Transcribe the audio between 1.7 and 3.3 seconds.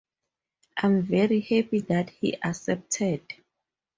that he accepted.